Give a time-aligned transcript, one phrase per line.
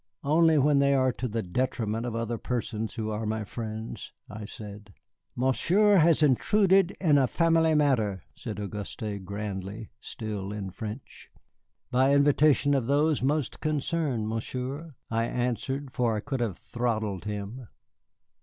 [0.23, 4.45] "Only when they are to the detriment of other persons who are my friends," I
[4.45, 4.95] said.
[5.35, 11.29] "Monsieur has intruded in a family matter," said Auguste, grandly, still in French.
[11.91, 17.67] "By invitation of those most concerned, Monsieur," I answered, for I could have throttled him.